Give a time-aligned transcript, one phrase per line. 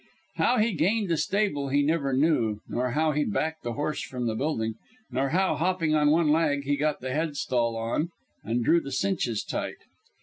[0.37, 4.25] How he gained the stable he never knew, nor how he backed the horse from
[4.25, 4.73] the building,
[5.11, 8.09] nor how, hopping on one leg, he got the headstall on
[8.43, 9.75] and drew the cinches tight.